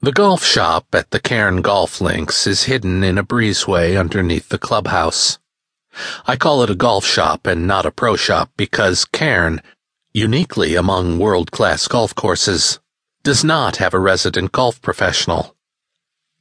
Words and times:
The 0.00 0.12
golf 0.12 0.44
shop 0.44 0.94
at 0.94 1.10
the 1.10 1.18
Carne 1.18 1.60
Golf 1.60 2.00
Links 2.00 2.46
is 2.46 2.64
hidden 2.64 3.02
in 3.02 3.18
a 3.18 3.24
breezeway 3.24 3.98
underneath 3.98 4.48
the 4.48 4.56
clubhouse. 4.56 5.40
I 6.24 6.36
call 6.36 6.62
it 6.62 6.70
a 6.70 6.76
golf 6.76 7.04
shop 7.04 7.48
and 7.48 7.66
not 7.66 7.84
a 7.84 7.90
pro 7.90 8.14
shop 8.14 8.52
because 8.56 9.04
Carne, 9.04 9.60
uniquely 10.12 10.76
among 10.76 11.18
world 11.18 11.50
class 11.50 11.88
golf 11.88 12.14
courses, 12.14 12.78
does 13.24 13.42
not 13.42 13.78
have 13.78 13.92
a 13.92 13.98
resident 13.98 14.52
golf 14.52 14.80
professional. 14.80 15.56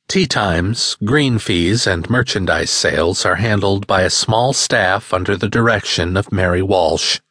Tee 0.08 0.28
times, 0.28 0.96
green 1.04 1.40
fees, 1.40 1.88
and 1.88 2.12
merchandise 2.12 2.70
sales 2.70 3.26
are 3.26 3.38
handled 3.38 3.88
by 3.88 4.04
a 4.04 4.12
small 4.12 4.54
staff 4.54 5.12
under 5.12 5.36
the 5.36 5.50
direction 5.50 6.16
of 6.16 6.32
Mary 6.32 6.62
Walsh, 6.62 7.22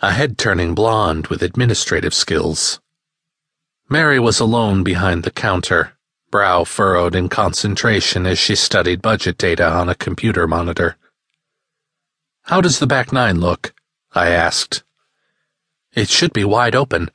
a 0.00 0.12
head 0.12 0.38
turning 0.38 0.76
blonde 0.76 1.26
with 1.26 1.42
administrative 1.42 2.14
skills. 2.14 2.80
Mary 3.88 4.18
was 4.18 4.40
alone 4.40 4.82
behind 4.82 5.22
the 5.22 5.30
counter, 5.30 5.92
brow 6.30 6.64
furrowed 6.64 7.14
in 7.14 7.28
concentration 7.28 8.26
as 8.26 8.36
she 8.36 8.56
studied 8.56 9.00
budget 9.00 9.38
data 9.38 9.64
on 9.64 9.88
a 9.88 9.94
computer 9.94 10.48
monitor. 10.48 10.96
How 12.42 12.60
does 12.60 12.80
the 12.80 12.86
back 12.86 13.12
nine 13.12 13.38
look? 13.38 13.74
I 14.12 14.30
asked. 14.30 14.82
It 15.94 16.08
should 16.08 16.32
be 16.32 16.44
wide 16.44 16.74
open. 16.74 17.10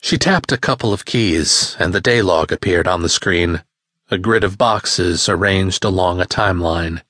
She 0.00 0.16
tapped 0.16 0.52
a 0.52 0.56
couple 0.56 0.92
of 0.92 1.04
keys, 1.04 1.76
and 1.80 1.92
the 1.92 2.00
day 2.00 2.22
log 2.22 2.52
appeared 2.52 2.86
on 2.86 3.02
the 3.02 3.08
screen, 3.08 3.64
a 4.12 4.16
grid 4.16 4.44
of 4.44 4.58
boxes 4.58 5.28
arranged 5.28 5.84
along 5.84 6.20
a 6.20 6.24
timeline. 6.24 7.02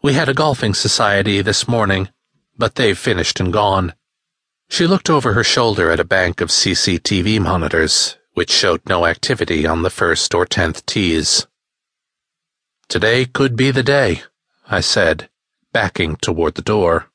We 0.00 0.14
had 0.14 0.28
a 0.28 0.34
golfing 0.34 0.72
society 0.72 1.42
this 1.42 1.68
morning, 1.68 2.08
but 2.56 2.76
they've 2.76 2.98
finished 2.98 3.40
and 3.40 3.52
gone. 3.52 3.92
She 4.72 4.86
looked 4.86 5.10
over 5.10 5.34
her 5.34 5.44
shoulder 5.44 5.90
at 5.90 6.00
a 6.00 6.14
bank 6.18 6.40
of 6.40 6.48
CCTV 6.48 7.38
monitors, 7.42 8.16
which 8.32 8.50
showed 8.50 8.80
no 8.88 9.04
activity 9.04 9.66
on 9.66 9.82
the 9.82 9.90
first 9.90 10.34
or 10.34 10.46
tenth 10.46 10.86
tees. 10.86 11.46
Today 12.88 13.26
could 13.26 13.54
be 13.54 13.70
the 13.70 13.82
day, 13.82 14.22
I 14.66 14.80
said, 14.80 15.28
backing 15.74 16.16
toward 16.16 16.54
the 16.54 16.62
door. 16.62 17.10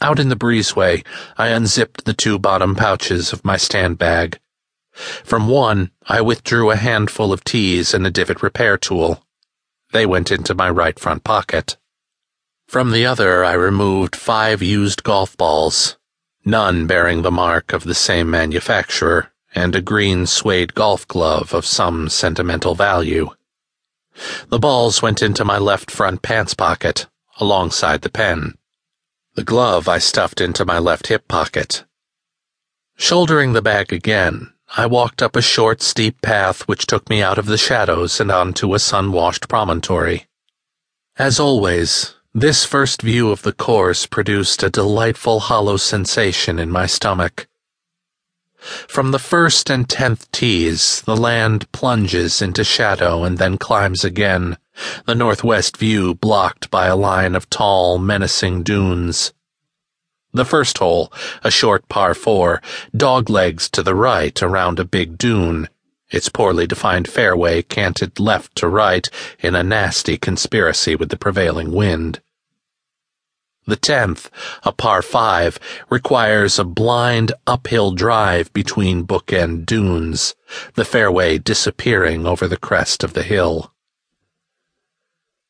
Out 0.00 0.20
in 0.20 0.28
the 0.28 0.36
breezeway, 0.36 1.04
I 1.36 1.48
unzipped 1.48 2.04
the 2.04 2.14
two 2.14 2.38
bottom 2.38 2.76
pouches 2.76 3.32
of 3.32 3.44
my 3.44 3.56
stand 3.56 3.98
bag. 3.98 4.38
From 4.92 5.48
one, 5.48 5.90
I 6.06 6.20
withdrew 6.20 6.70
a 6.70 6.76
handful 6.76 7.32
of 7.32 7.42
tees 7.42 7.92
and 7.92 8.06
a 8.06 8.12
divot 8.12 8.44
repair 8.44 8.76
tool. 8.76 9.24
They 9.90 10.06
went 10.06 10.30
into 10.30 10.54
my 10.54 10.70
right 10.70 11.00
front 11.00 11.24
pocket. 11.24 11.78
From 12.70 12.92
the 12.92 13.04
other, 13.04 13.44
I 13.44 13.54
removed 13.54 14.14
five 14.14 14.62
used 14.62 15.02
golf 15.02 15.36
balls, 15.36 15.98
none 16.44 16.86
bearing 16.86 17.22
the 17.22 17.30
mark 17.32 17.72
of 17.72 17.82
the 17.82 17.96
same 17.96 18.30
manufacturer, 18.30 19.32
and 19.52 19.74
a 19.74 19.82
green 19.82 20.24
suede 20.24 20.76
golf 20.76 21.04
glove 21.08 21.52
of 21.52 21.66
some 21.66 22.08
sentimental 22.08 22.76
value. 22.76 23.30
The 24.50 24.60
balls 24.60 25.02
went 25.02 25.20
into 25.20 25.44
my 25.44 25.58
left 25.58 25.90
front 25.90 26.22
pants 26.22 26.54
pocket, 26.54 27.08
alongside 27.40 28.02
the 28.02 28.08
pen. 28.08 28.56
The 29.34 29.42
glove 29.42 29.88
I 29.88 29.98
stuffed 29.98 30.40
into 30.40 30.64
my 30.64 30.78
left 30.78 31.08
hip 31.08 31.26
pocket. 31.26 31.84
Shouldering 32.96 33.52
the 33.52 33.62
bag 33.62 33.92
again, 33.92 34.52
I 34.76 34.86
walked 34.86 35.24
up 35.24 35.34
a 35.34 35.42
short, 35.42 35.82
steep 35.82 36.22
path 36.22 36.68
which 36.68 36.86
took 36.86 37.10
me 37.10 37.20
out 37.20 37.36
of 37.36 37.46
the 37.46 37.58
shadows 37.58 38.20
and 38.20 38.30
onto 38.30 38.74
a 38.74 38.78
sun-washed 38.78 39.48
promontory. 39.48 40.28
As 41.16 41.40
always, 41.40 42.14
this 42.34 42.64
first 42.64 43.02
view 43.02 43.30
of 43.30 43.42
the 43.42 43.52
course 43.52 44.06
produced 44.06 44.62
a 44.62 44.70
delightful 44.70 45.40
hollow 45.40 45.76
sensation 45.76 46.60
in 46.60 46.70
my 46.70 46.86
stomach. 46.86 47.48
From 48.60 49.10
the 49.10 49.18
first 49.18 49.68
and 49.68 49.88
tenth 49.88 50.30
tees, 50.30 51.02
the 51.02 51.16
land 51.16 51.70
plunges 51.72 52.40
into 52.40 52.62
shadow 52.62 53.24
and 53.24 53.38
then 53.38 53.58
climbs 53.58 54.04
again, 54.04 54.58
the 55.06 55.14
northwest 55.14 55.76
view 55.76 56.14
blocked 56.14 56.70
by 56.70 56.86
a 56.86 56.94
line 56.94 57.34
of 57.34 57.50
tall, 57.50 57.98
menacing 57.98 58.62
dunes. 58.62 59.32
The 60.32 60.44
first 60.44 60.78
hole, 60.78 61.12
a 61.42 61.50
short 61.50 61.88
par 61.88 62.14
four, 62.14 62.62
doglegs 62.96 63.68
to 63.70 63.82
the 63.82 63.96
right 63.96 64.40
around 64.40 64.78
a 64.78 64.84
big 64.84 65.18
dune 65.18 65.68
its 66.10 66.28
poorly 66.28 66.66
defined 66.66 67.08
fairway 67.08 67.62
canted 67.62 68.18
left 68.18 68.54
to 68.56 68.68
right 68.68 69.08
in 69.38 69.54
a 69.54 69.62
nasty 69.62 70.16
conspiracy 70.16 70.94
with 70.96 71.08
the 71.08 71.16
prevailing 71.16 71.72
wind. 71.72 72.20
The 73.66 73.76
tenth, 73.76 74.30
a 74.64 74.72
par 74.72 75.02
five, 75.02 75.60
requires 75.88 76.58
a 76.58 76.64
blind 76.64 77.32
uphill 77.46 77.92
drive 77.92 78.52
between 78.52 79.06
bookend 79.06 79.66
dunes, 79.66 80.34
the 80.74 80.84
fairway 80.84 81.38
disappearing 81.38 82.26
over 82.26 82.48
the 82.48 82.56
crest 82.56 83.04
of 83.04 83.12
the 83.12 83.22
hill. 83.22 83.72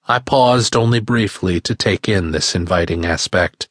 I 0.07 0.19
paused 0.19 0.77
only 0.77 1.01
briefly 1.01 1.61
to 1.61 1.75
take 1.75 2.09
in 2.09 2.33
this 2.33 2.55
inviting 2.55 3.07
aspect. 3.07 3.69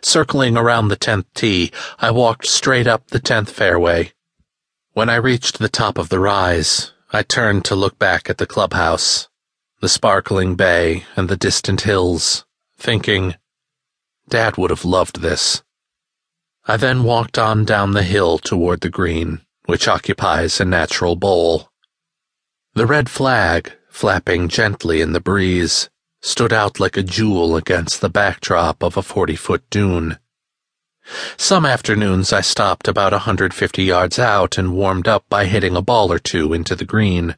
Circling 0.00 0.56
around 0.56 0.88
the 0.88 0.96
tenth 0.96 1.26
tee, 1.34 1.70
I 1.98 2.10
walked 2.10 2.46
straight 2.46 2.86
up 2.86 3.08
the 3.08 3.20
tenth 3.20 3.50
fairway 3.50 4.12
when 4.94 5.08
I 5.08 5.16
reached 5.16 5.58
the 5.58 5.70
top 5.70 5.96
of 5.96 6.10
the 6.10 6.20
rise, 6.20 6.92
I 7.12 7.22
turned 7.22 7.64
to 7.66 7.74
look 7.74 7.98
back 7.98 8.28
at 8.28 8.38
the 8.38 8.46
clubhouse, 8.46 9.28
the 9.80 9.88
sparkling 9.88 10.54
bay, 10.54 11.04
and 11.16 11.28
the 11.28 11.36
distant 11.36 11.82
hills, 11.82 12.44
thinking, 12.76 13.36
Dad 14.28 14.56
would 14.56 14.70
have 14.70 14.84
loved 14.84 15.20
this. 15.20 15.62
I 16.66 16.76
then 16.76 17.04
walked 17.04 17.38
on 17.38 17.64
down 17.64 17.92
the 17.92 18.02
hill 18.02 18.38
toward 18.38 18.82
the 18.82 18.90
green, 18.90 19.40
which 19.64 19.88
occupies 19.88 20.60
a 20.60 20.64
natural 20.64 21.16
bowl. 21.16 21.70
The 22.74 22.86
red 22.86 23.08
flag, 23.08 23.72
flapping 23.88 24.48
gently 24.48 25.00
in 25.00 25.12
the 25.12 25.20
breeze, 25.20 25.88
stood 26.20 26.52
out 26.52 26.78
like 26.78 26.96
a 26.96 27.02
jewel 27.02 27.56
against 27.56 28.00
the 28.00 28.08
backdrop 28.08 28.82
of 28.82 28.96
a 28.96 29.02
forty-foot 29.02 29.68
dune. 29.70 30.18
Some 31.36 31.66
afternoons 31.66 32.32
I 32.32 32.42
stopped 32.42 32.86
about 32.86 33.12
a 33.12 33.26
150 33.26 33.82
yards 33.82 34.18
out 34.18 34.56
and 34.56 34.74
warmed 34.74 35.08
up 35.08 35.24
by 35.28 35.46
hitting 35.46 35.76
a 35.76 35.82
ball 35.82 36.12
or 36.12 36.18
two 36.18 36.52
into 36.52 36.76
the 36.76 36.84
green. 36.84 37.36